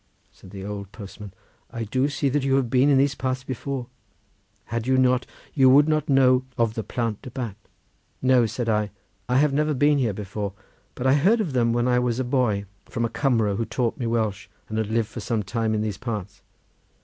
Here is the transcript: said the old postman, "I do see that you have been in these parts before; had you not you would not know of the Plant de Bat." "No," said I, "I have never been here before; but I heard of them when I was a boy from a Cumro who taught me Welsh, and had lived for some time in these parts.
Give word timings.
said 0.31 0.49
the 0.49 0.65
old 0.65 0.91
postman, 0.91 1.31
"I 1.69 1.83
do 1.83 2.09
see 2.09 2.27
that 2.29 2.41
you 2.43 2.55
have 2.55 2.71
been 2.71 2.89
in 2.89 2.97
these 2.97 3.13
parts 3.13 3.43
before; 3.43 3.85
had 4.65 4.87
you 4.87 4.97
not 4.97 5.27
you 5.53 5.69
would 5.69 5.87
not 5.87 6.09
know 6.09 6.43
of 6.57 6.73
the 6.73 6.81
Plant 6.83 7.21
de 7.21 7.29
Bat." 7.29 7.55
"No," 8.19 8.47
said 8.47 8.67
I, 8.67 8.89
"I 9.29 9.37
have 9.37 9.53
never 9.53 9.75
been 9.75 9.99
here 9.99 10.13
before; 10.15 10.53
but 10.95 11.05
I 11.05 11.13
heard 11.13 11.39
of 11.39 11.53
them 11.53 11.71
when 11.71 11.87
I 11.87 11.99
was 11.99 12.19
a 12.19 12.23
boy 12.23 12.65
from 12.85 13.05
a 13.05 13.09
Cumro 13.09 13.57
who 13.57 13.65
taught 13.65 13.99
me 13.99 14.07
Welsh, 14.07 14.47
and 14.69 14.79
had 14.79 14.87
lived 14.89 15.09
for 15.09 15.19
some 15.19 15.43
time 15.43 15.75
in 15.75 15.81
these 15.81 15.99
parts. 15.99 16.41